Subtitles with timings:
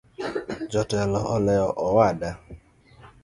[0.71, 2.31] Jotelo olewo owada.